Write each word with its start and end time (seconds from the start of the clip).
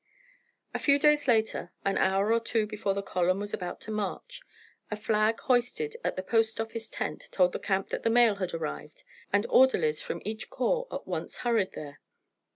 A 0.73 0.79
few 0.79 0.97
days 0.97 1.27
later, 1.27 1.71
an 1.85 1.95
hour 1.95 2.33
or 2.33 2.39
two 2.39 2.65
before 2.65 2.95
the 2.95 3.03
column 3.03 3.37
was 3.39 3.53
about 3.53 3.79
to 3.81 3.91
march, 3.91 4.41
a 4.89 4.95
flag 4.97 5.39
hoisted 5.41 5.95
at 6.03 6.15
the 6.15 6.23
post 6.23 6.59
office 6.59 6.89
tent 6.89 7.27
told 7.31 7.51
the 7.51 7.59
camp 7.59 7.89
that 7.89 8.01
the 8.01 8.09
mail 8.09 8.37
had 8.37 8.51
arrived, 8.51 9.03
and 9.31 9.45
orderlies 9.47 10.01
from 10.01 10.19
each 10.25 10.49
corps 10.49 10.87
at 10.91 11.05
once 11.05 11.37
hurried 11.45 11.73
there. 11.73 12.01